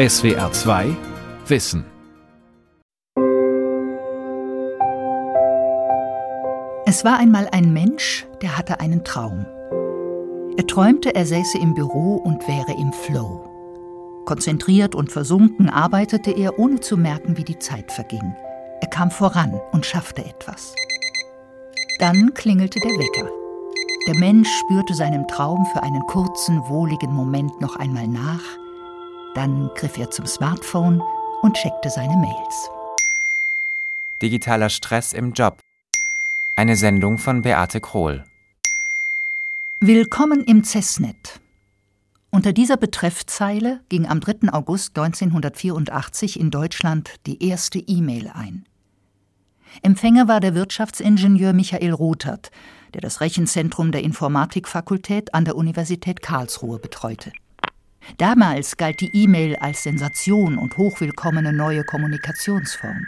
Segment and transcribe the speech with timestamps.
[0.00, 0.96] SWR 2
[1.48, 1.84] Wissen.
[6.86, 9.44] Es war einmal ein Mensch, der hatte einen Traum.
[10.56, 14.22] Er träumte, er säße im Büro und wäre im Flow.
[14.24, 18.34] Konzentriert und versunken arbeitete er, ohne zu merken, wie die Zeit verging.
[18.80, 20.74] Er kam voran und schaffte etwas.
[21.98, 23.30] Dann klingelte der Wecker.
[24.06, 28.59] Der Mensch spürte seinem Traum für einen kurzen, wohligen Moment noch einmal nach.
[29.34, 31.00] Dann griff er zum Smartphone
[31.42, 32.68] und checkte seine Mails.
[34.20, 35.60] Digitaler Stress im Job.
[36.56, 38.24] Eine Sendung von Beate Krohl.
[39.78, 41.40] Willkommen im CESNET.
[42.32, 44.52] Unter dieser Betreffzeile ging am 3.
[44.52, 48.66] August 1984 in Deutschland die erste E-Mail ein.
[49.82, 52.50] Empfänger war der Wirtschaftsingenieur Michael Rothert,
[52.94, 57.30] der das Rechenzentrum der Informatikfakultät an der Universität Karlsruhe betreute.
[58.18, 63.06] Damals galt die E-Mail als Sensation und hochwillkommene neue Kommunikationsform.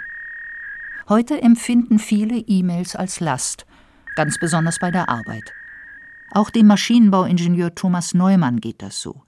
[1.09, 3.67] Heute empfinden viele E-Mails als Last,
[4.15, 5.53] ganz besonders bei der Arbeit.
[6.31, 9.23] Auch dem Maschinenbauingenieur Thomas Neumann geht das so.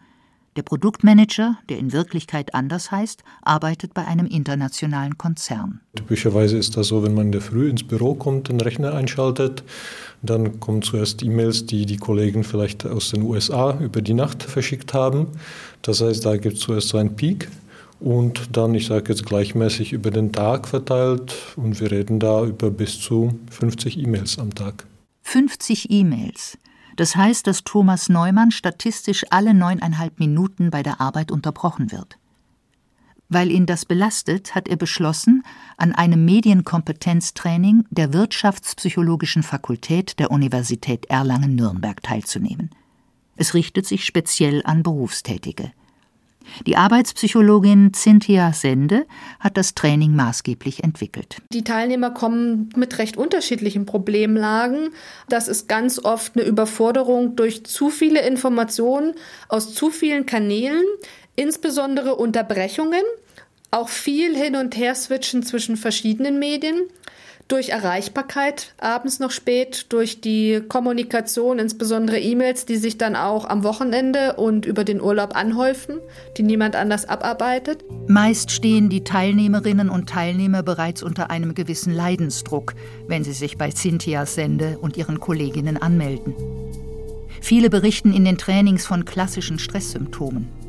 [0.56, 5.80] Der Produktmanager, der in Wirklichkeit anders heißt, arbeitet bei einem internationalen Konzern.
[5.96, 9.64] Typischerweise ist das so, wenn man in der Früh ins Büro kommt, den Rechner einschaltet,
[10.24, 14.94] dann kommen zuerst E-Mails, die die Kollegen vielleicht aus den USA über die Nacht verschickt
[14.94, 15.28] haben.
[15.82, 17.48] Das heißt, da gibt es zuerst so einen Peak
[18.00, 22.70] und dann, ich sage jetzt gleichmäßig über den Tag verteilt und wir reden da über
[22.70, 24.86] bis zu 50 E-Mails am Tag.
[25.22, 26.58] 50 E-Mails.
[26.96, 32.18] Das heißt, dass Thomas Neumann statistisch alle neuneinhalb Minuten bei der Arbeit unterbrochen wird.
[33.28, 35.42] Weil ihn das belastet, hat er beschlossen,
[35.76, 42.70] an einem Medienkompetenztraining der Wirtschaftspsychologischen Fakultät der Universität Erlangen-Nürnberg teilzunehmen.
[43.36, 45.72] Es richtet sich speziell an Berufstätige.
[46.66, 49.06] Die Arbeitspsychologin Cynthia Sende
[49.40, 51.38] hat das Training maßgeblich entwickelt.
[51.52, 54.90] Die Teilnehmer kommen mit recht unterschiedlichen Problemlagen.
[55.28, 59.14] Das ist ganz oft eine Überforderung durch zu viele Informationen
[59.48, 60.84] aus zu vielen Kanälen,
[61.36, 63.02] insbesondere Unterbrechungen,
[63.70, 66.88] auch viel hin und her switchen zwischen verschiedenen Medien
[67.48, 73.64] durch Erreichbarkeit abends noch spät, durch die Kommunikation, insbesondere E-Mails, die sich dann auch am
[73.64, 76.00] Wochenende und über den Urlaub anhäufen,
[76.36, 77.84] die niemand anders abarbeitet.
[78.08, 82.74] Meist stehen die Teilnehmerinnen und Teilnehmer bereits unter einem gewissen Leidensdruck,
[83.08, 86.34] wenn sie sich bei Cynthias Sende und ihren Kolleginnen anmelden.
[87.42, 90.63] Viele berichten in den Trainings von klassischen Stresssymptomen.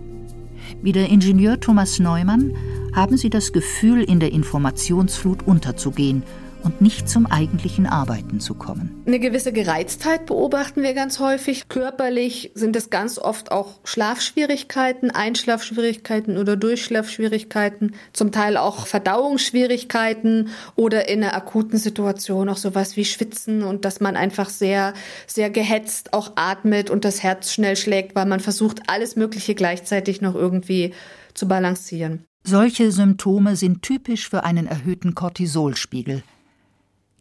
[0.82, 2.54] Wie der Ingenieur Thomas Neumann
[2.94, 6.24] haben sie das Gefühl, in der Informationsflut unterzugehen
[6.66, 9.04] und nicht zum eigentlichen Arbeiten zu kommen.
[9.06, 11.70] Eine gewisse Gereiztheit beobachten wir ganz häufig.
[11.70, 21.08] Körperlich sind es ganz oft auch Schlafschwierigkeiten, Einschlafschwierigkeiten oder Durchschlafschwierigkeiten, zum Teil auch Verdauungsschwierigkeiten oder
[21.08, 24.94] in einer akuten Situation auch sowas wie Schwitzen und dass man einfach sehr,
[25.28, 30.22] sehr gehetzt auch atmet und das Herz schnell schlägt, weil man versucht, alles Mögliche gleichzeitig
[30.22, 30.94] noch irgendwie
[31.36, 32.26] zu balancieren.
[32.44, 36.24] Solche Symptome sind typisch für einen erhöhten Cortisolspiegel,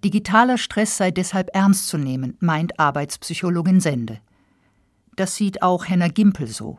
[0.05, 4.21] Digitaler Stress sei deshalb ernst zu nehmen, meint Arbeitspsychologin Sende.
[5.17, 6.79] Das sieht auch Henner Gimpel so.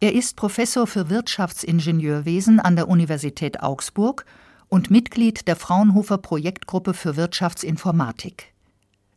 [0.00, 4.24] Er ist Professor für Wirtschaftsingenieurwesen an der Universität Augsburg
[4.68, 8.52] und Mitglied der Fraunhofer Projektgruppe für Wirtschaftsinformatik.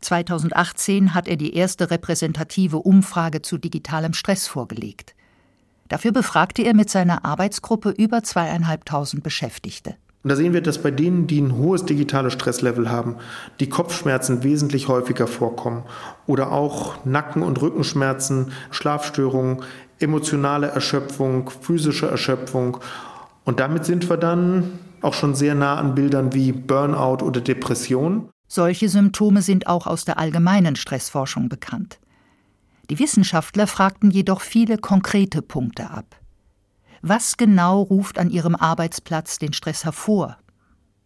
[0.01, 5.15] 2018 hat er die erste repräsentative Umfrage zu digitalem Stress vorgelegt.
[5.87, 9.95] Dafür befragte er mit seiner Arbeitsgruppe über zweieinhalbtausend Beschäftigte.
[10.23, 13.15] Und da sehen wir, dass bei denen, die ein hohes digitales Stresslevel haben,
[13.59, 15.83] die Kopfschmerzen wesentlich häufiger vorkommen
[16.27, 19.63] oder auch Nacken- und Rückenschmerzen, Schlafstörungen,
[19.99, 22.77] emotionale Erschöpfung, physische Erschöpfung.
[23.45, 28.29] Und damit sind wir dann auch schon sehr nah an Bildern wie Burnout oder Depression.
[28.47, 31.99] Solche Symptome sind auch aus der allgemeinen Stressforschung bekannt.
[32.91, 36.20] Die Wissenschaftler fragten jedoch viele konkrete Punkte ab.
[37.01, 40.37] Was genau ruft an Ihrem Arbeitsplatz den Stress hervor?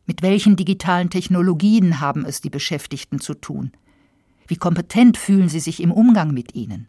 [0.05, 3.71] Mit welchen digitalen Technologien haben es die Beschäftigten zu tun?
[4.45, 6.87] Wie kompetent fühlen sie sich im Umgang mit ihnen?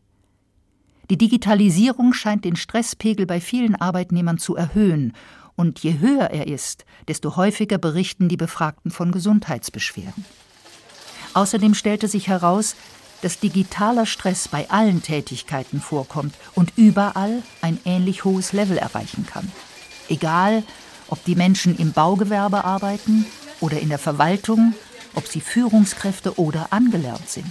[1.09, 5.13] Die Digitalisierung scheint den Stresspegel bei vielen Arbeitnehmern zu erhöhen,
[5.55, 10.25] und je höher er ist, desto häufiger berichten die Befragten von Gesundheitsbeschwerden.
[11.33, 12.77] Außerdem stellte sich heraus,
[13.23, 19.51] dass digitaler Stress bei allen Tätigkeiten vorkommt und überall ein ähnlich hohes Level erreichen kann.
[20.09, 20.63] Egal,
[21.09, 23.27] ob die Menschen im Baugewerbe arbeiten
[23.61, 24.75] oder in der Verwaltung,
[25.15, 27.51] ob sie Führungskräfte oder angelernt sind.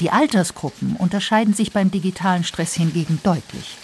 [0.00, 3.78] Die Altersgruppen unterscheiden sich beim digitalen Stress hingegen deutlich.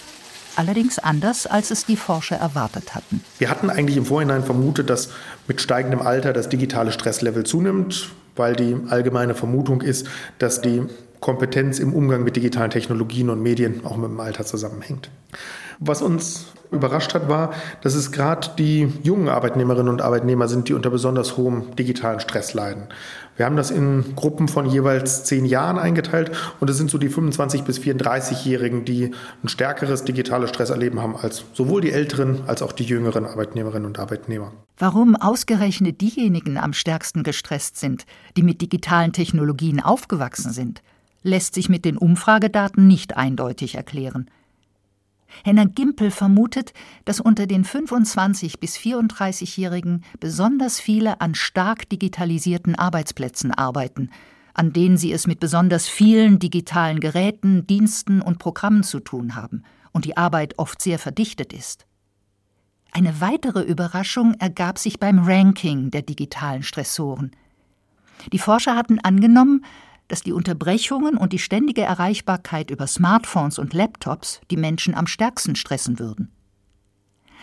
[0.55, 3.21] allerdings anders, als es die Forscher erwartet hatten.
[3.39, 5.09] Wir hatten eigentlich im Vorhinein vermutet, dass
[5.47, 10.07] mit steigendem Alter das digitale Stresslevel zunimmt, weil die allgemeine Vermutung ist,
[10.39, 10.83] dass die
[11.23, 15.09] Kompetenz im Umgang mit digitalen Technologien und Medien auch mit dem Alter zusammenhängt.
[15.79, 20.73] Was uns überrascht hat, war, dass es gerade die jungen Arbeitnehmerinnen und Arbeitnehmer sind, die
[20.73, 22.89] unter besonders hohem digitalen Stress leiden.
[23.37, 27.09] Wir haben das in Gruppen von jeweils zehn Jahren eingeteilt und es sind so die
[27.09, 29.11] 25- bis 34-Jährigen, die
[29.43, 33.97] ein stärkeres digitales Stresserleben haben als sowohl die älteren als auch die jüngeren Arbeitnehmerinnen und
[33.97, 34.51] Arbeitnehmer.
[34.77, 38.05] Warum ausgerechnet diejenigen am stärksten gestresst sind,
[38.35, 40.83] die mit digitalen Technologien aufgewachsen sind,
[41.23, 44.29] lässt sich mit den Umfragedaten nicht eindeutig erklären.
[45.43, 46.73] Henna Gimpel vermutet,
[47.05, 54.11] dass unter den 25 bis 34-Jährigen besonders viele an stark digitalisierten Arbeitsplätzen arbeiten,
[54.53, 59.63] an denen sie es mit besonders vielen digitalen Geräten, Diensten und Programmen zu tun haben
[59.91, 61.87] und die Arbeit oft sehr verdichtet ist.
[62.91, 67.31] Eine weitere Überraschung ergab sich beim Ranking der digitalen Stressoren.
[68.31, 69.65] Die Forscher hatten angenommen,
[70.07, 75.55] dass die Unterbrechungen und die ständige Erreichbarkeit über Smartphones und Laptops die Menschen am stärksten
[75.55, 76.31] stressen würden.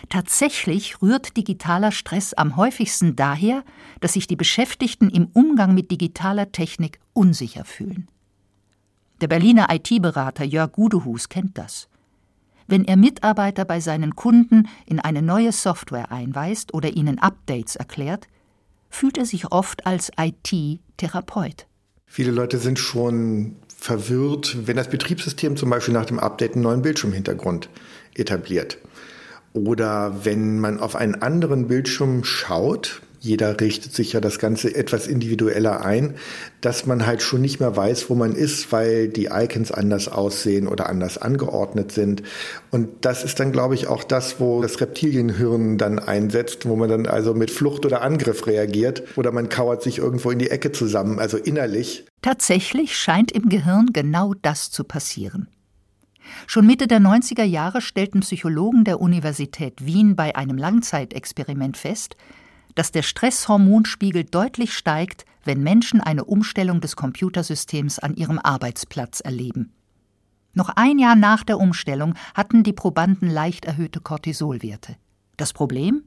[0.09, 3.63] Tatsächlich rührt digitaler Stress am häufigsten daher,
[3.99, 8.07] dass sich die Beschäftigten im Umgang mit digitaler Technik unsicher fühlen.
[9.21, 11.87] Der Berliner IT-Berater Jörg Gudehus kennt das.
[12.67, 18.27] Wenn er Mitarbeiter bei seinen Kunden in eine neue Software einweist oder ihnen Updates erklärt,
[18.89, 21.67] fühlt er sich oft als IT-Therapeut.
[22.13, 26.81] Viele Leute sind schon verwirrt, wenn das Betriebssystem zum Beispiel nach dem Update einen neuen
[26.81, 27.69] Bildschirmhintergrund
[28.15, 28.79] etabliert.
[29.53, 35.05] Oder wenn man auf einen anderen Bildschirm schaut, jeder richtet sich ja das Ganze etwas
[35.07, 36.15] individueller ein,
[36.59, 40.67] dass man halt schon nicht mehr weiß, wo man ist, weil die Icons anders aussehen
[40.67, 42.23] oder anders angeordnet sind.
[42.71, 46.89] Und das ist dann, glaube ich, auch das, wo das Reptilienhirn dann einsetzt, wo man
[46.89, 50.71] dann also mit Flucht oder Angriff reagiert oder man kauert sich irgendwo in die Ecke
[50.71, 52.05] zusammen, also innerlich.
[52.23, 55.47] Tatsächlich scheint im Gehirn genau das zu passieren.
[56.47, 62.15] Schon Mitte der 90er Jahre stellten Psychologen der Universität Wien bei einem Langzeitexperiment fest,
[62.75, 69.73] dass der Stresshormonspiegel deutlich steigt, wenn Menschen eine Umstellung des Computersystems an ihrem Arbeitsplatz erleben.
[70.53, 74.97] Noch ein Jahr nach der Umstellung hatten die Probanden leicht erhöhte Cortisolwerte.
[75.37, 76.03] Das Problem?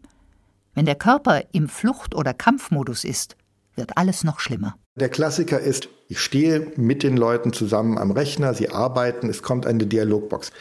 [0.74, 3.36] Wenn der Körper im Flucht- oder Kampfmodus ist,
[3.76, 4.76] wird alles noch schlimmer.
[4.96, 9.66] Der Klassiker ist, ich stehe mit den Leuten zusammen am Rechner, sie arbeiten, es kommt
[9.66, 10.52] eine Dialogbox.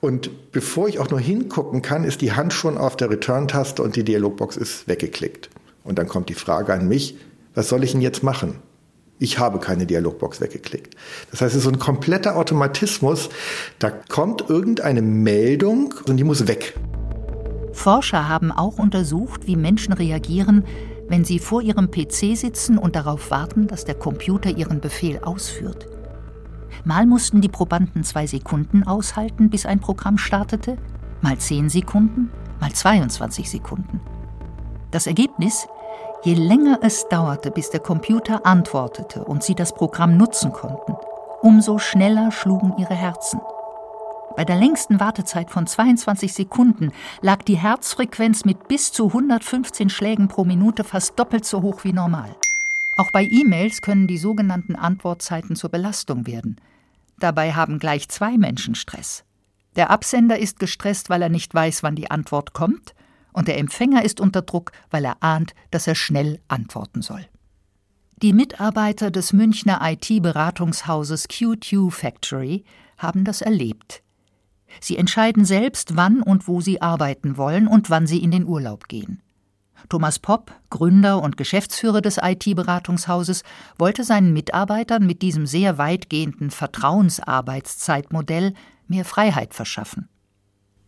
[0.00, 3.96] Und bevor ich auch nur hingucken kann, ist die Hand schon auf der Return-Taste und
[3.96, 5.48] die Dialogbox ist weggeklickt.
[5.84, 7.16] Und dann kommt die Frage an mich,
[7.54, 8.56] was soll ich denn jetzt machen?
[9.18, 10.94] Ich habe keine Dialogbox weggeklickt.
[11.30, 13.30] Das heißt, es ist so ein kompletter Automatismus.
[13.78, 16.74] Da kommt irgendeine Meldung und die muss weg.
[17.72, 20.64] Forscher haben auch untersucht, wie Menschen reagieren,
[21.08, 25.88] wenn sie vor ihrem PC sitzen und darauf warten, dass der Computer ihren Befehl ausführt.
[26.84, 30.76] Mal mussten die Probanden zwei Sekunden aushalten, bis ein Programm startete,
[31.22, 34.00] mal zehn Sekunden, mal 22 Sekunden.
[34.90, 35.66] Das Ergebnis?
[36.24, 40.94] Je länger es dauerte, bis der Computer antwortete und sie das Programm nutzen konnten,
[41.42, 43.40] umso schneller schlugen ihre Herzen.
[44.38, 46.92] Bei der längsten Wartezeit von 22 Sekunden
[47.22, 51.92] lag die Herzfrequenz mit bis zu 115 Schlägen pro Minute fast doppelt so hoch wie
[51.92, 52.36] normal.
[52.96, 56.60] Auch bei E-Mails können die sogenannten Antwortzeiten zur Belastung werden.
[57.18, 59.24] Dabei haben gleich zwei Menschen Stress.
[59.74, 62.94] Der Absender ist gestresst, weil er nicht weiß, wann die Antwort kommt,
[63.32, 67.26] und der Empfänger ist unter Druck, weil er ahnt, dass er schnell antworten soll.
[68.22, 72.64] Die Mitarbeiter des Münchner IT-Beratungshauses Q2 Factory
[72.98, 74.04] haben das erlebt.
[74.80, 78.88] Sie entscheiden selbst, wann und wo sie arbeiten wollen und wann sie in den Urlaub
[78.88, 79.22] gehen.
[79.88, 83.42] Thomas Popp, Gründer und Geschäftsführer des IT-Beratungshauses,
[83.78, 88.54] wollte seinen Mitarbeitern mit diesem sehr weitgehenden Vertrauensarbeitszeitmodell
[88.88, 90.08] mehr Freiheit verschaffen.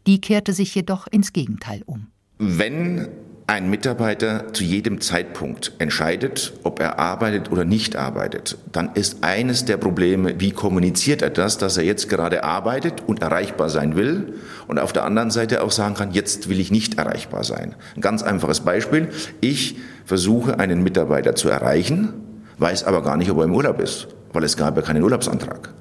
[0.06, 2.08] Die kehrte sich jedoch ins Gegenteil um.
[2.38, 3.08] Wenn
[3.50, 9.64] ein Mitarbeiter zu jedem Zeitpunkt entscheidet, ob er arbeitet oder nicht arbeitet, dann ist eines
[9.64, 14.34] der Probleme, wie kommuniziert er das, dass er jetzt gerade arbeitet und erreichbar sein will
[14.68, 17.74] und auf der anderen Seite auch sagen kann, jetzt will ich nicht erreichbar sein.
[17.96, 19.08] Ein ganz einfaches Beispiel.
[19.40, 22.12] Ich versuche einen Mitarbeiter zu erreichen,
[22.58, 25.74] weiß aber gar nicht, ob er im Urlaub ist, weil es gab ja keinen Urlaubsantrag.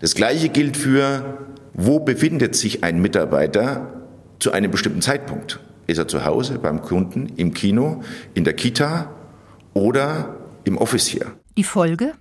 [0.00, 1.38] Das Gleiche gilt für,
[1.72, 3.92] wo befindet sich ein Mitarbeiter
[4.40, 5.60] zu einem bestimmten Zeitpunkt.
[5.86, 8.02] Ist er zu Hause, beim Kunden, im Kino,
[8.34, 9.12] in der Kita
[9.74, 11.36] oder im Office hier?
[11.56, 12.14] Die Folge?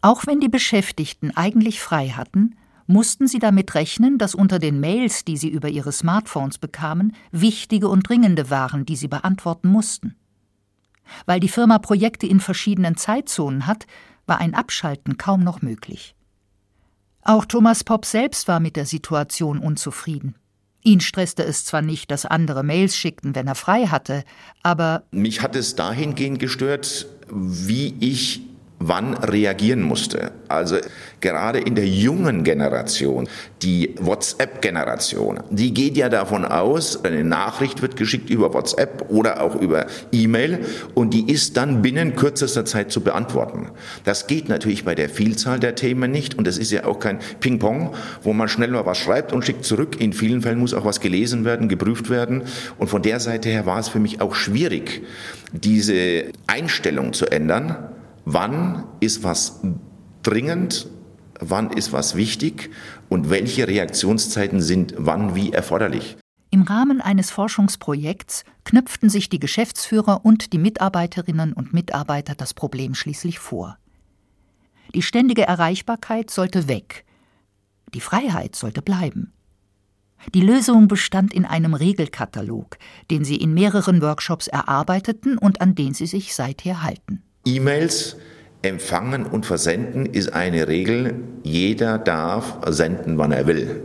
[0.00, 5.24] Auch wenn die Beschäftigten eigentlich frei hatten, mussten sie damit rechnen, dass unter den Mails,
[5.24, 10.16] die sie über ihre Smartphones bekamen, wichtige und dringende waren, die sie beantworten mussten.
[11.26, 13.86] Weil die Firma Projekte in verschiedenen Zeitzonen hat,
[14.26, 16.14] war ein Abschalten kaum noch möglich.
[17.22, 20.34] Auch Thomas Popp selbst war mit der Situation unzufrieden.
[20.84, 24.22] Ihn stresste es zwar nicht, dass andere Mails schickten, wenn er frei hatte,
[24.62, 28.42] aber mich hat es dahingehend gestört, wie ich
[28.88, 30.32] wann reagieren musste.
[30.48, 30.76] Also
[31.20, 33.28] gerade in der jungen Generation,
[33.62, 39.60] die WhatsApp-Generation, die geht ja davon aus, eine Nachricht wird geschickt über WhatsApp oder auch
[39.60, 40.60] über E-Mail
[40.94, 43.70] und die ist dann binnen kürzester Zeit zu beantworten.
[44.04, 47.18] Das geht natürlich bei der Vielzahl der Themen nicht und es ist ja auch kein
[47.40, 50.00] Ping-Pong, wo man schnell mal was schreibt und schickt zurück.
[50.00, 52.42] In vielen Fällen muss auch was gelesen werden, geprüft werden
[52.78, 55.02] und von der Seite her war es für mich auch schwierig,
[55.52, 57.76] diese Einstellung zu ändern
[58.24, 59.60] wann ist was
[60.22, 60.88] dringend,
[61.40, 62.70] wann ist was wichtig
[63.08, 66.16] und welche Reaktionszeiten sind wann wie erforderlich.
[66.50, 72.94] Im Rahmen eines Forschungsprojekts knüpften sich die Geschäftsführer und die Mitarbeiterinnen und Mitarbeiter das Problem
[72.94, 73.76] schließlich vor.
[74.94, 77.04] Die ständige Erreichbarkeit sollte weg,
[77.92, 79.32] die Freiheit sollte bleiben.
[80.32, 82.78] Die Lösung bestand in einem Regelkatalog,
[83.10, 87.23] den sie in mehreren Workshops erarbeiteten und an den sie sich seither halten.
[87.44, 88.16] E-Mails
[88.62, 91.14] empfangen und versenden ist eine Regel.
[91.42, 93.82] Jeder darf senden, wann er will.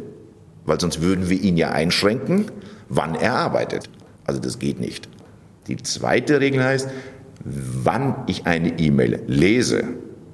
[0.66, 2.46] Weil sonst würden wir ihn ja einschränken,
[2.88, 3.89] wann er arbeitet.
[4.25, 5.10] Also das geht nicht.
[5.68, 6.89] Die zweite Regel heißt,
[7.44, 9.84] wann ich eine E-Mail lese,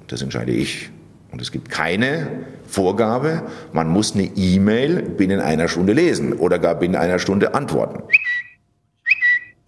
[0.08, 0.90] das entscheide ich.
[1.32, 2.28] Und es gibt keine
[2.66, 3.42] Vorgabe,
[3.72, 8.02] man muss eine E-Mail binnen einer Stunde lesen oder gar binnen einer Stunde antworten.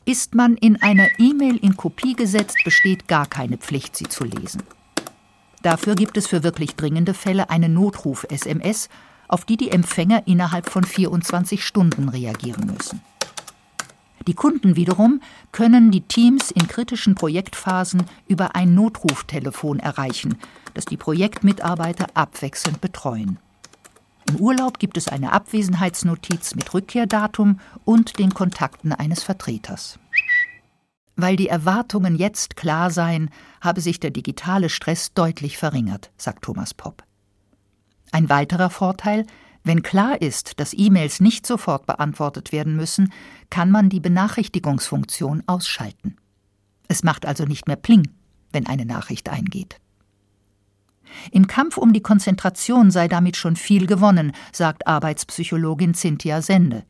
[0.08, 4.62] Ist man in einer E-Mail in Kopie gesetzt, besteht gar keine Pflicht, sie zu lesen.
[5.60, 8.88] Dafür gibt es für wirklich dringende Fälle eine Notruf-SMS,
[9.28, 13.02] auf die die Empfänger innerhalb von 24 Stunden reagieren müssen.
[14.26, 15.20] Die Kunden wiederum
[15.52, 20.38] können die Teams in kritischen Projektphasen über ein Notruftelefon erreichen,
[20.72, 23.38] das die Projektmitarbeiter abwechselnd betreuen.
[24.28, 29.98] Im Urlaub gibt es eine Abwesenheitsnotiz mit Rückkehrdatum und den Kontakten eines Vertreters.
[31.16, 33.30] Weil die Erwartungen jetzt klar seien,
[33.62, 37.04] habe sich der digitale Stress deutlich verringert, sagt Thomas Popp.
[38.12, 39.24] Ein weiterer Vorteil,
[39.64, 43.12] wenn klar ist, dass E-Mails nicht sofort beantwortet werden müssen,
[43.48, 46.16] kann man die Benachrichtigungsfunktion ausschalten.
[46.86, 48.08] Es macht also nicht mehr Pling,
[48.52, 49.80] wenn eine Nachricht eingeht.
[51.32, 56.84] Im Kampf um die Konzentration sei damit schon viel gewonnen, sagt Arbeitspsychologin Cynthia Sende.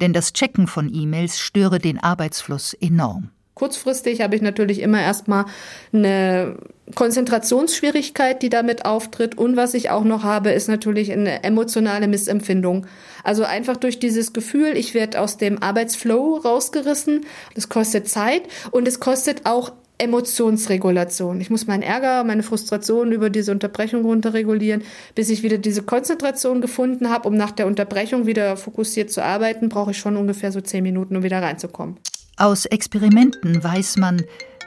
[0.00, 3.30] Denn das Checken von E-Mails störe den Arbeitsfluss enorm.
[3.54, 5.44] Kurzfristig habe ich natürlich immer erstmal
[5.92, 6.56] eine
[6.94, 9.36] Konzentrationsschwierigkeit, die damit auftritt.
[9.36, 12.86] Und was ich auch noch habe, ist natürlich eine emotionale Missempfindung.
[13.22, 17.26] Also einfach durch dieses Gefühl, ich werde aus dem Arbeitsflow rausgerissen.
[17.54, 21.40] Das kostet Zeit und es kostet auch Emotionsregulation.
[21.40, 24.82] Ich muss meinen Ärger, meine Frustration über diese Unterbrechung runterregulieren,
[25.14, 29.68] bis ich wieder diese Konzentration gefunden habe, um nach der Unterbrechung wieder fokussiert zu arbeiten,
[29.68, 31.98] brauche ich schon ungefähr so zehn Minuten, um wieder reinzukommen.
[32.36, 34.22] Aus Experimenten weiß man,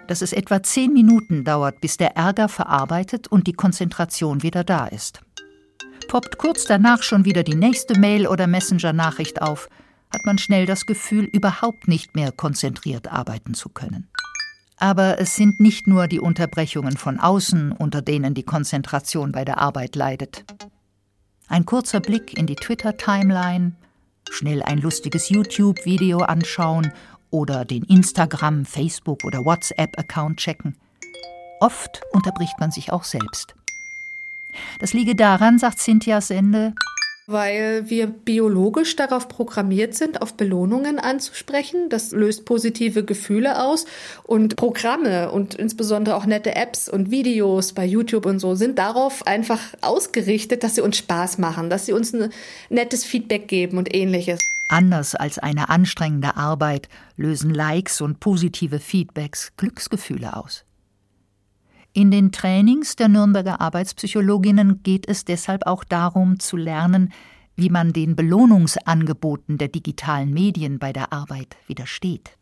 [0.08, 4.88] dass es etwa zehn Minuten dauert, bis der Ärger verarbeitet und die Konzentration wieder da
[4.88, 5.22] ist.
[6.08, 9.70] Poppt kurz danach schon wieder die nächste Mail oder Messenger-Nachricht auf,
[10.14, 14.10] hat man schnell das Gefühl, überhaupt nicht mehr konzentriert arbeiten zu können.
[14.78, 19.60] Aber es sind nicht nur die Unterbrechungen von außen, unter denen die Konzentration bei der
[19.60, 20.44] Arbeit leidet.
[21.48, 23.74] Ein kurzer Blick in die Twitter-Timeline,
[24.30, 26.92] schnell ein lustiges YouTube-Video anschauen
[27.30, 30.76] oder den Instagram, Facebook oder WhatsApp-Account checken.
[31.60, 33.56] Oft unterbricht man sich auch selbst.
[34.80, 36.74] Das liege daran, sagt Cynthia Sende,
[37.28, 41.90] weil wir biologisch darauf programmiert sind, auf Belohnungen anzusprechen.
[41.90, 43.86] Das löst positive Gefühle aus.
[44.24, 49.26] Und Programme und insbesondere auch nette Apps und Videos bei YouTube und so sind darauf
[49.26, 52.32] einfach ausgerichtet, dass sie uns Spaß machen, dass sie uns ein
[52.70, 54.40] nettes Feedback geben und ähnliches.
[54.70, 60.64] Anders als eine anstrengende Arbeit lösen Likes und positive Feedbacks Glücksgefühle aus.
[61.96, 67.14] In den Trainings der Nürnberger Arbeitspsychologinnen geht es deshalb auch darum zu lernen,
[67.56, 72.36] wie man den Belohnungsangeboten der digitalen Medien bei der Arbeit widersteht.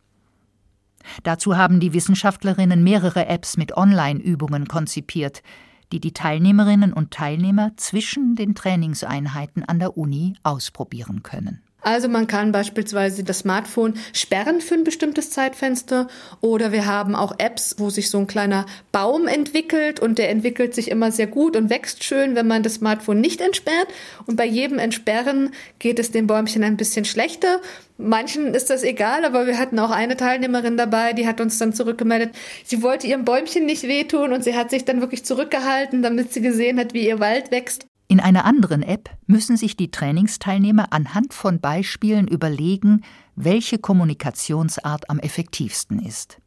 [1.24, 5.43] Dazu haben die Wissenschaftlerinnen mehrere Apps mit Online-Übungen konzipiert,
[5.91, 11.62] die die Teilnehmerinnen und Teilnehmer zwischen den Trainingseinheiten an der Uni ausprobieren können.
[11.81, 16.07] Also man kann beispielsweise das Smartphone sperren für ein bestimmtes Zeitfenster
[16.39, 20.75] oder wir haben auch Apps, wo sich so ein kleiner Baum entwickelt und der entwickelt
[20.75, 23.88] sich immer sehr gut und wächst schön, wenn man das Smartphone nicht entsperrt
[24.27, 27.59] und bei jedem Entsperren geht es dem Bäumchen ein bisschen schlechter.
[27.97, 31.73] Manchen ist das egal, aber wir hatten auch eine Teilnehmerin dabei, die hat uns dann
[31.73, 32.31] zurückgemeldet,
[32.63, 36.41] sie wollte ihrem Bäumchen nicht wehtun und sie hat sich dann wirklich zurückgehalten, damit sie
[36.41, 37.90] gesehen hat, wie ihr Wald wächst.
[38.11, 43.05] In einer anderen App müssen sich die Trainingsteilnehmer anhand von Beispielen überlegen,
[43.37, 46.41] welche Kommunikationsart am effektivsten ist.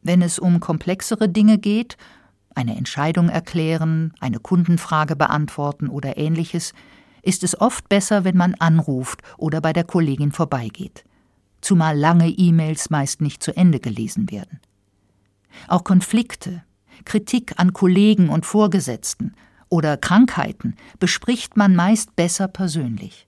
[0.00, 1.98] Wenn es um komplexere Dinge geht,
[2.54, 6.72] eine Entscheidung erklären, eine Kundenfrage beantworten oder ähnliches,
[7.20, 11.04] ist es oft besser, wenn man anruft oder bei der Kollegin vorbeigeht,
[11.60, 14.60] zumal lange E-Mails meist nicht zu Ende gelesen werden.
[15.68, 16.64] Auch Konflikte,
[17.04, 19.34] Kritik an Kollegen und Vorgesetzten
[19.68, 23.26] oder Krankheiten bespricht man meist besser persönlich.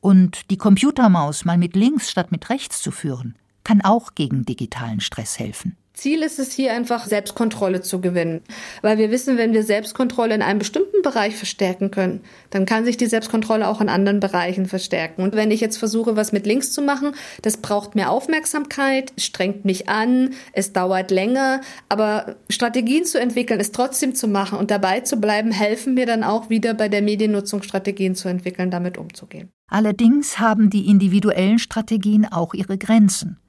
[0.00, 5.00] Und die Computermaus mal mit links statt mit rechts zu führen, kann auch gegen digitalen
[5.00, 5.76] Stress helfen.
[5.94, 8.40] Ziel ist es hier einfach, Selbstkontrolle zu gewinnen.
[8.80, 12.96] Weil wir wissen, wenn wir Selbstkontrolle in einem bestimmten Bereich verstärken können, dann kann sich
[12.96, 15.22] die Selbstkontrolle auch in anderen Bereichen verstärken.
[15.22, 19.66] Und wenn ich jetzt versuche, was mit links zu machen, das braucht mehr Aufmerksamkeit, strengt
[19.66, 21.60] mich an, es dauert länger.
[21.90, 26.24] Aber Strategien zu entwickeln, es trotzdem zu machen und dabei zu bleiben, helfen mir dann
[26.24, 29.50] auch wieder bei der Mediennutzung Strategien zu entwickeln, damit umzugehen.
[29.68, 33.41] Allerdings haben die individuellen Strategien auch ihre Grenzen.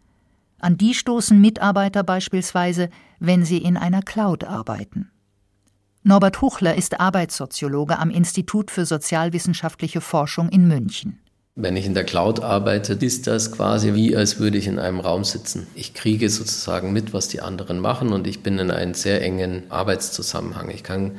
[0.63, 2.88] An die stoßen Mitarbeiter beispielsweise,
[3.20, 5.12] wenn sie in einer Cloud arbeiten.
[6.03, 11.20] Norbert Huchler ist Arbeitssoziologe am Institut für sozialwissenschaftliche Forschung in München.
[11.55, 15.01] Wenn ich in der Cloud arbeite, ist das quasi wie, als würde ich in einem
[15.01, 15.67] Raum sitzen.
[15.75, 19.70] Ich kriege sozusagen mit, was die anderen machen und ich bin in einem sehr engen
[19.70, 20.70] Arbeitszusammenhang.
[20.70, 21.17] Ich kann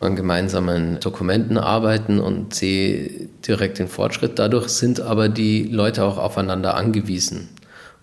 [0.00, 4.38] an gemeinsamen Dokumenten arbeiten und sehe direkt den Fortschritt.
[4.38, 7.50] Dadurch sind aber die Leute auch aufeinander angewiesen.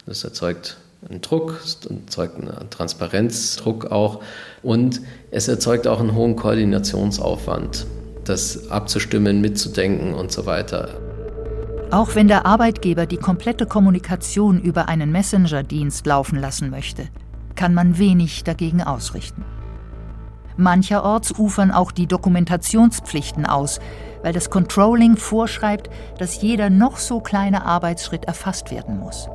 [0.05, 0.77] Das erzeugt
[1.09, 4.21] einen Druck, es erzeugt einen Transparenzdruck auch
[4.61, 7.87] und es erzeugt auch einen hohen Koordinationsaufwand,
[8.23, 10.89] das abzustimmen, mitzudenken und so weiter.
[11.89, 17.07] Auch wenn der Arbeitgeber die komplette Kommunikation über einen Messenger-Dienst laufen lassen möchte,
[17.55, 19.43] kann man wenig dagegen ausrichten.
[20.57, 23.79] Mancherorts ufern auch die Dokumentationspflichten aus,
[24.23, 25.89] weil das Controlling vorschreibt,
[26.19, 29.29] dass jeder noch so kleine Arbeitsschritt erfasst werden muss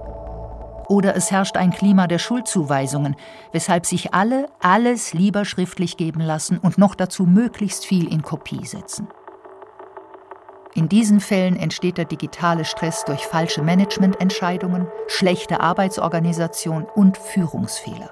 [0.91, 3.15] oder es herrscht ein Klima der Schuldzuweisungen,
[3.53, 8.67] weshalb sich alle alles lieber schriftlich geben lassen und noch dazu möglichst viel in Kopie
[8.67, 9.07] setzen.
[10.75, 18.11] In diesen Fällen entsteht der digitale Stress durch falsche Managemententscheidungen, schlechte Arbeitsorganisation und Führungsfehler.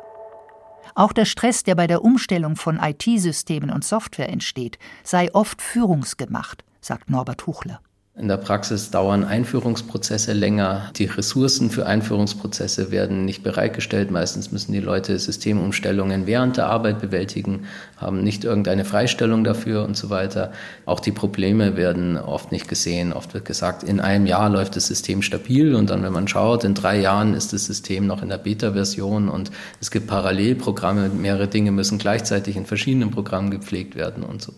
[0.95, 6.64] Auch der Stress, der bei der Umstellung von IT-Systemen und Software entsteht, sei oft führungsgemacht,
[6.81, 7.81] sagt Norbert Huchler.
[8.19, 10.91] In der Praxis dauern Einführungsprozesse länger.
[10.97, 14.11] Die Ressourcen für Einführungsprozesse werden nicht bereitgestellt.
[14.11, 19.97] Meistens müssen die Leute Systemumstellungen während der Arbeit bewältigen, haben nicht irgendeine Freistellung dafür und
[19.97, 20.51] so weiter.
[20.85, 23.13] Auch die Probleme werden oft nicht gesehen.
[23.13, 26.65] Oft wird gesagt, in einem Jahr läuft das System stabil und dann, wenn man schaut,
[26.65, 31.09] in drei Jahren ist das System noch in der Beta-Version und es gibt Parallelprogramme.
[31.11, 34.53] Mehrere Dinge müssen gleichzeitig in verschiedenen Programmen gepflegt werden und so.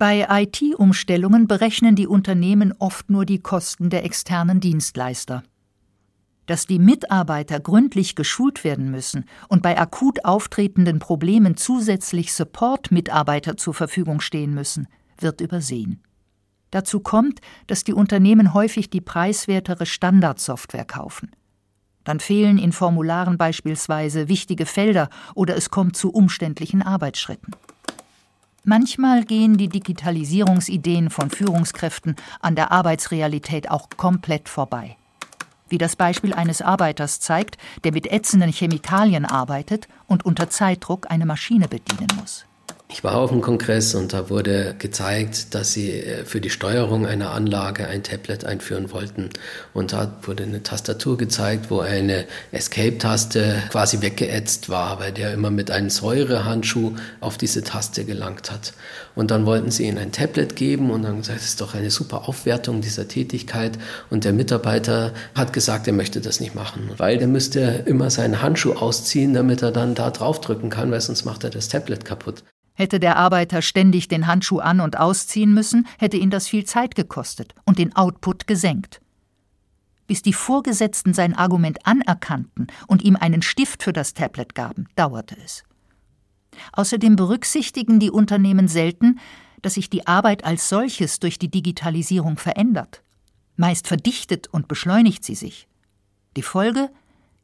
[0.00, 5.42] Bei IT-Umstellungen berechnen die Unternehmen oft nur die Kosten der externen Dienstleister.
[6.46, 13.74] Dass die Mitarbeiter gründlich geschult werden müssen und bei akut auftretenden Problemen zusätzlich Support-Mitarbeiter zur
[13.74, 14.86] Verfügung stehen müssen,
[15.18, 16.00] wird übersehen.
[16.70, 21.32] Dazu kommt, dass die Unternehmen häufig die preiswertere Standardsoftware kaufen.
[22.04, 27.52] Dann fehlen in Formularen beispielsweise wichtige Felder oder es kommt zu umständlichen Arbeitsschritten.
[28.64, 34.96] Manchmal gehen die Digitalisierungsideen von Führungskräften an der Arbeitsrealität auch komplett vorbei.
[35.68, 41.26] Wie das Beispiel eines Arbeiters zeigt, der mit ätzenden Chemikalien arbeitet und unter Zeitdruck eine
[41.26, 42.47] Maschine bedienen muss.
[42.90, 47.06] Ich war auf einem Kongress und da wurde gezeigt, dass sie äh, für die Steuerung
[47.06, 49.28] einer Anlage ein Tablet einführen wollten.
[49.74, 55.50] Und da wurde eine Tastatur gezeigt, wo eine Escape-Taste quasi weggeätzt war, weil der immer
[55.50, 58.72] mit einem Säurehandschuh auf diese Taste gelangt hat.
[59.14, 61.90] Und dann wollten sie ihnen ein Tablet geben und dann gesagt, das ist doch eine
[61.90, 63.78] super Aufwertung dieser Tätigkeit.
[64.08, 68.40] Und der Mitarbeiter hat gesagt, er möchte das nicht machen, weil er müsste immer seinen
[68.40, 72.42] Handschuh ausziehen, damit er dann da draufdrücken kann, weil sonst macht er das Tablet kaputt.
[72.78, 76.94] Hätte der Arbeiter ständig den Handschuh an und ausziehen müssen, hätte ihn das viel Zeit
[76.94, 79.00] gekostet und den Output gesenkt.
[80.06, 85.36] Bis die Vorgesetzten sein Argument anerkannten und ihm einen Stift für das Tablet gaben, dauerte
[85.44, 85.64] es.
[86.72, 89.18] Außerdem berücksichtigen die Unternehmen selten,
[89.60, 93.02] dass sich die Arbeit als solches durch die Digitalisierung verändert.
[93.56, 95.66] Meist verdichtet und beschleunigt sie sich.
[96.36, 96.90] Die Folge?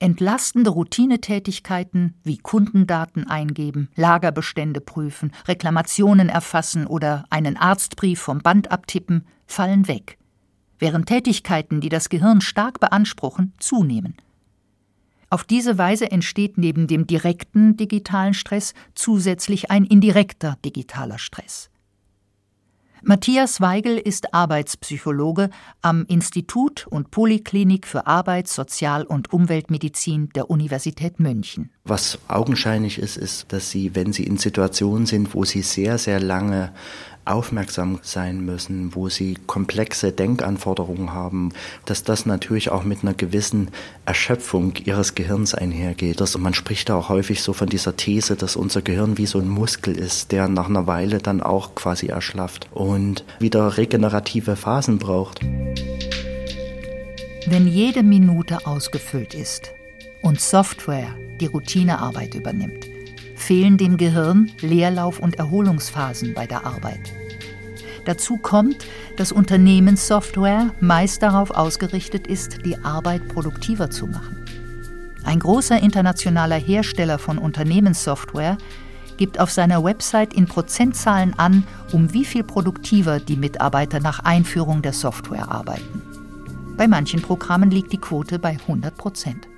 [0.00, 9.26] Entlastende Routinetätigkeiten wie Kundendaten eingeben, Lagerbestände prüfen, Reklamationen erfassen oder einen Arztbrief vom Band abtippen,
[9.46, 10.18] fallen weg,
[10.78, 14.16] während Tätigkeiten, die das Gehirn stark beanspruchen, zunehmen.
[15.30, 21.70] Auf diese Weise entsteht neben dem direkten digitalen Stress zusätzlich ein indirekter digitaler Stress.
[23.06, 25.50] Matthias Weigel ist Arbeitspsychologe
[25.82, 31.70] am Institut und Poliklinik für Arbeits-, Sozial- und Umweltmedizin der Universität München.
[31.84, 36.18] Was augenscheinlich ist, ist, dass Sie, wenn Sie in Situationen sind, wo Sie sehr, sehr
[36.18, 36.72] lange
[37.24, 41.52] aufmerksam sein müssen, wo sie komplexe Denkanforderungen haben,
[41.86, 43.68] dass das natürlich auch mit einer gewissen
[44.04, 46.20] Erschöpfung ihres Gehirns einhergeht.
[46.20, 49.38] Also man spricht da auch häufig so von dieser These, dass unser Gehirn wie so
[49.38, 54.98] ein Muskel ist, der nach einer Weile dann auch quasi erschlafft und wieder regenerative Phasen
[54.98, 55.40] braucht.
[57.46, 59.72] Wenn jede Minute ausgefüllt ist
[60.22, 62.93] und Software die Routinearbeit übernimmt,
[63.44, 67.12] fehlen dem Gehirn Leerlauf- und Erholungsphasen bei der Arbeit.
[68.06, 68.86] Dazu kommt,
[69.18, 74.46] dass Unternehmenssoftware meist darauf ausgerichtet ist, die Arbeit produktiver zu machen.
[75.24, 78.56] Ein großer internationaler Hersteller von Unternehmenssoftware
[79.18, 84.80] gibt auf seiner Website in Prozentzahlen an, um wie viel produktiver die Mitarbeiter nach Einführung
[84.80, 86.02] der Software arbeiten.
[86.78, 89.48] Bei manchen Programmen liegt die Quote bei 100 Prozent.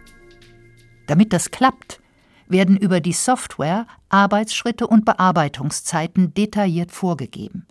[1.07, 2.01] Damit das klappt,
[2.49, 7.67] werden über die Software Arbeitsschritte und Bearbeitungszeiten detailliert vorgegeben.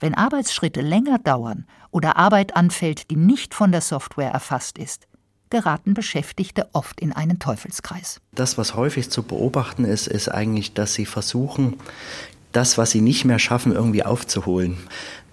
[0.00, 5.06] Wenn Arbeitsschritte länger dauern oder Arbeit anfällt, die nicht von der Software erfasst ist,
[5.50, 8.20] geraten Beschäftigte oft in einen Teufelskreis.
[8.32, 11.76] Das, was häufig zu beobachten ist, ist eigentlich, dass sie versuchen,
[12.52, 14.76] das, was sie nicht mehr schaffen, irgendwie aufzuholen.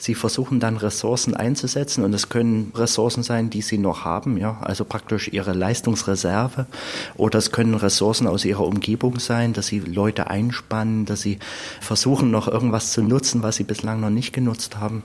[0.02, 4.58] Sie versuchen dann Ressourcen einzusetzen und es können Ressourcen sein, die sie noch haben, ja,
[4.62, 6.68] also praktisch ihre Leistungsreserve
[7.18, 11.38] oder es können Ressourcen aus ihrer Umgebung sein, dass sie Leute einspannen, dass sie
[11.82, 15.04] versuchen noch irgendwas zu nutzen, was sie bislang noch nicht genutzt haben.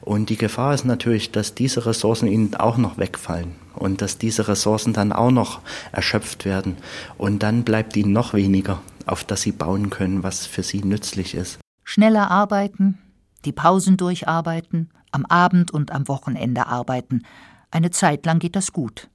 [0.00, 4.48] Und die Gefahr ist natürlich, dass diese Ressourcen ihnen auch noch wegfallen und dass diese
[4.48, 5.60] Ressourcen dann auch noch
[5.92, 6.76] erschöpft werden
[7.16, 11.36] und dann bleibt ihnen noch weniger, auf das sie bauen können, was für sie nützlich
[11.36, 11.60] ist.
[11.84, 12.98] Schneller arbeiten,
[13.44, 17.22] die Pausen durcharbeiten, am Abend und am Wochenende arbeiten.
[17.70, 19.08] Eine Zeit lang geht das gut.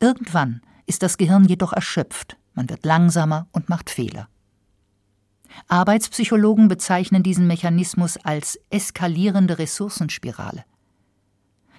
[0.00, 4.28] Irgendwann ist das Gehirn jedoch erschöpft, man wird langsamer und macht Fehler.
[5.68, 10.64] Arbeitspsychologen bezeichnen diesen Mechanismus als eskalierende Ressourcenspirale.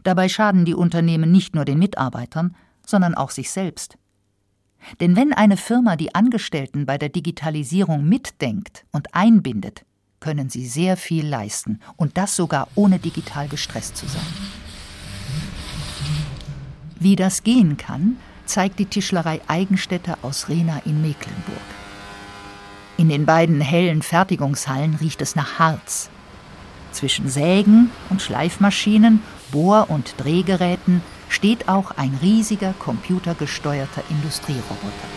[0.04, 3.97] Dabei schaden die Unternehmen nicht nur den Mitarbeitern, sondern auch sich selbst.
[5.00, 9.86] Denn wenn eine Firma die Angestellten bei der Digitalisierung mitdenkt und einbindet,
[10.19, 14.21] können sie sehr viel leisten und das sogar ohne digital gestresst zu sein.
[16.99, 21.58] Wie das gehen kann, zeigt die Tischlerei Eigenstädter aus Rena in Mecklenburg.
[22.97, 26.10] In den beiden hellen Fertigungshallen riecht es nach Harz.
[26.91, 35.08] Zwischen Sägen und Schleifmaschinen, Bohr- und Drehgeräten steht auch ein riesiger computergesteuerter Industrieroboter.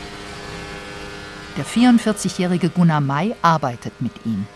[1.57, 4.47] Der 44-jährige Gunnar May arbeitet mit ihm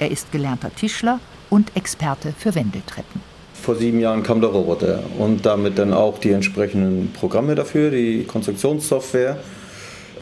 [0.00, 3.20] er ist gelernter Tischler und Experte für Wendeltreppen.
[3.54, 8.24] Vor sieben Jahren kam der Roboter und damit dann auch die entsprechenden Programme dafür, die
[8.24, 9.36] Konstruktionssoftware,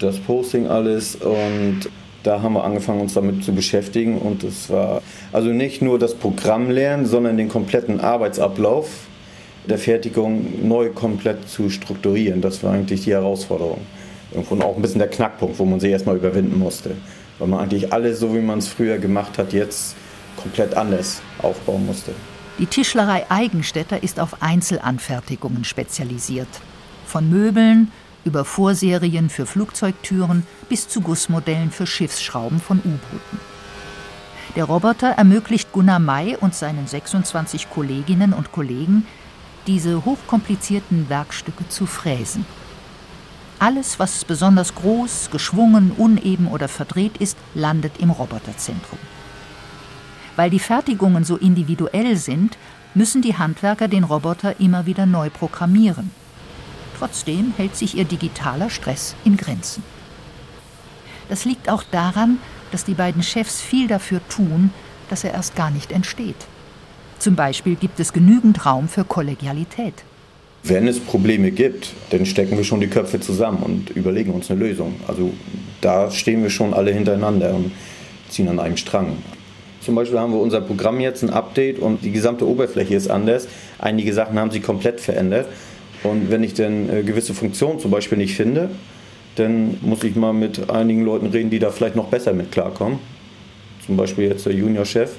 [0.01, 1.89] das Posting alles und
[2.25, 5.01] da haben wir angefangen, uns damit zu beschäftigen und es war
[5.33, 8.91] also nicht nur das Programm lernen, sondern den kompletten Arbeitsablauf
[9.69, 12.41] der Fertigung neu komplett zu strukturieren.
[12.41, 13.83] Das war eigentlich die Herausforderung.
[14.51, 16.91] Und auch ein bisschen der Knackpunkt, wo man sich erstmal überwinden musste
[17.39, 19.97] weil man eigentlich alles, so wie man es früher gemacht hat, jetzt
[20.37, 22.13] komplett anders aufbauen musste.
[22.59, 26.49] Die Tischlerei Eigenstädter ist auf Einzelanfertigungen spezialisiert.
[27.07, 27.93] Von Möbeln
[28.25, 33.41] über Vorserien für Flugzeugtüren bis zu Gussmodellen für Schiffsschrauben von U-Booten.
[34.57, 39.07] Der Roboter ermöglicht Gunnar May und seinen 26 Kolleginnen und Kollegen,
[39.67, 42.45] diese hochkomplizierten Werkstücke zu fräsen.
[43.61, 48.99] Alles, was besonders groß, geschwungen, uneben oder verdreht ist, landet im Roboterzentrum.
[50.37, 52.57] Weil die Fertigungen so individuell sind,
[52.95, 56.13] müssen die Handwerker den Roboter immer wieder neu programmieren.
[56.99, 59.83] Trotzdem hält sich ihr digitaler Stress in Grenzen.
[61.29, 62.39] Das liegt auch daran,
[62.71, 64.71] dass die beiden Chefs viel dafür tun,
[65.11, 66.47] dass er erst gar nicht entsteht.
[67.19, 70.05] Zum Beispiel gibt es genügend Raum für Kollegialität.
[70.69, 74.61] Wenn es Probleme gibt, dann stecken wir schon die Köpfe zusammen und überlegen uns eine
[74.61, 74.97] Lösung.
[75.07, 75.31] Also
[75.81, 77.73] da stehen wir schon alle hintereinander und
[78.29, 79.17] ziehen an einem Strang.
[79.81, 83.49] Zum Beispiel haben wir unser Programm jetzt ein Update und die gesamte Oberfläche ist anders.
[83.79, 85.47] Einige Sachen haben sich komplett verändert.
[86.03, 88.69] Und wenn ich dann äh, gewisse Funktionen zum Beispiel nicht finde,
[89.37, 92.99] dann muss ich mal mit einigen Leuten reden, die da vielleicht noch besser mit klarkommen.
[93.87, 95.13] Zum Beispiel jetzt der Juniorchef.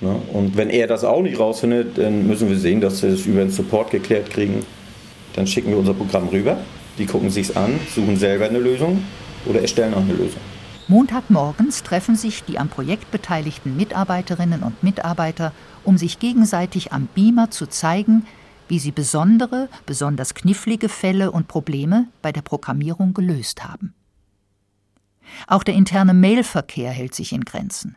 [0.00, 0.20] Ne?
[0.32, 3.40] Und wenn er das auch nicht rausfindet, dann müssen wir sehen, dass wir es über
[3.40, 4.64] den Support geklärt kriegen.
[5.34, 6.58] Dann schicken wir unser Programm rüber.
[6.98, 9.04] Die gucken sich an, suchen selber eine Lösung
[9.46, 10.40] oder erstellen auch eine Lösung.
[10.88, 15.52] Montagmorgens treffen sich die am Projekt beteiligten Mitarbeiterinnen und Mitarbeiter,
[15.84, 18.26] um sich gegenseitig am Beamer zu zeigen,
[18.66, 23.94] wie sie besondere, besonders knifflige Fälle und Probleme bei der Programmierung gelöst haben.
[25.46, 27.96] Auch der interne Mailverkehr hält sich in Grenzen,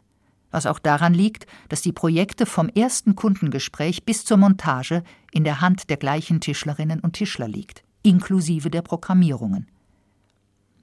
[0.54, 5.62] was auch daran liegt, dass die Projekte vom ersten Kundengespräch bis zur Montage in der
[5.62, 9.68] Hand der gleichen Tischlerinnen und Tischler liegt, inklusive der Programmierungen.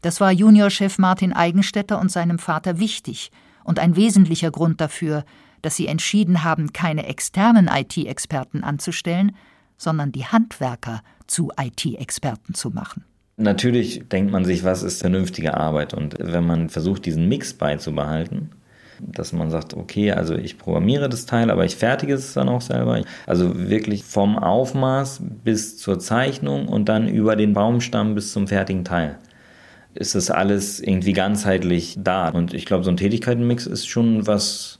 [0.03, 3.31] Das war Juniorchef Martin Eigenstädter und seinem Vater wichtig
[3.65, 5.25] und ein wesentlicher Grund dafür,
[5.63, 9.37] dass sie entschieden haben, keine externen IT-Experten anzustellen,
[9.77, 13.05] sondern die Handwerker zu IT-Experten zu machen.
[13.37, 15.95] Natürlich denkt man sich, was ist vernünftige Arbeit?
[15.95, 18.51] Und wenn man versucht, diesen Mix beizubehalten,
[19.01, 22.61] dass man sagt, okay, also ich programmiere das Teil, aber ich fertige es dann auch
[22.61, 23.03] selber.
[23.27, 28.85] Also wirklich vom Aufmaß bis zur Zeichnung und dann über den Baumstamm bis zum fertigen
[28.85, 29.19] Teil.
[29.95, 32.29] Ist das alles irgendwie ganzheitlich da?
[32.29, 34.79] Und ich glaube, so ein Tätigkeitenmix ist schon was,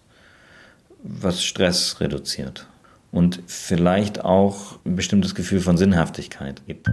[1.03, 2.67] was Stress reduziert
[3.11, 6.89] und vielleicht auch ein bestimmtes Gefühl von Sinnhaftigkeit gibt.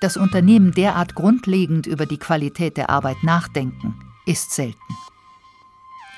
[0.00, 3.94] Das Unternehmen derart grundlegend über die Qualität der Arbeit nachdenken,
[4.26, 4.78] ist selten.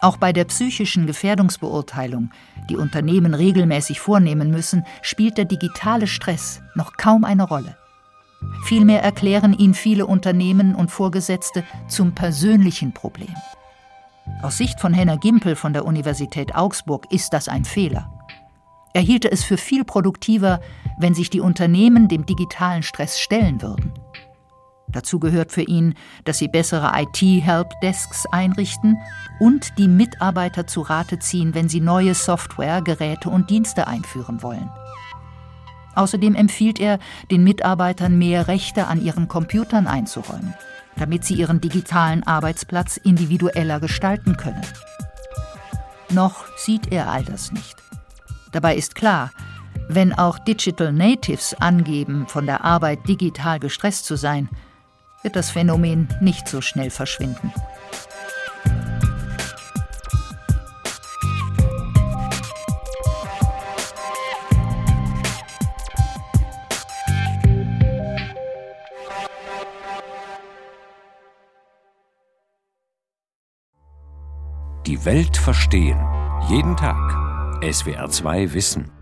[0.01, 2.31] Auch bei der psychischen Gefährdungsbeurteilung,
[2.69, 7.77] die Unternehmen regelmäßig vornehmen müssen, spielt der digitale Stress noch kaum eine Rolle.
[8.65, 13.35] Vielmehr erklären ihn viele Unternehmen und Vorgesetzte zum persönlichen Problem.
[14.43, 18.11] Aus Sicht von Henner Gimpel von der Universität Augsburg ist das ein Fehler.
[18.93, 20.61] Er hielte es für viel produktiver,
[20.99, 23.93] wenn sich die Unternehmen dem digitalen Stress stellen würden.
[24.89, 25.95] Dazu gehört für ihn,
[26.25, 28.97] dass sie bessere IT-Helpdesks einrichten
[29.41, 34.71] und die Mitarbeiter zu Rate ziehen, wenn sie neue Software, Geräte und Dienste einführen wollen.
[35.95, 36.99] Außerdem empfiehlt er,
[37.31, 40.55] den Mitarbeitern mehr Rechte an ihren Computern einzuräumen
[40.97, 44.63] damit sie ihren digitalen Arbeitsplatz individueller gestalten können.
[46.11, 47.77] Noch sieht er all das nicht.
[48.53, 49.31] Dabei ist klar,
[49.89, 54.49] wenn auch Digital Natives angeben, von der Arbeit digital gestresst zu sein,
[55.27, 57.53] wird das Phänomen nicht so schnell verschwinden.
[74.87, 75.99] Die Welt verstehen.
[76.49, 76.97] Jeden Tag.
[77.63, 78.93] SWR2 Wissen.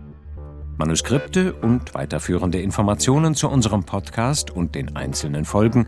[0.77, 5.87] Manuskripte und weiterführende Informationen zu unserem Podcast und den einzelnen Folgen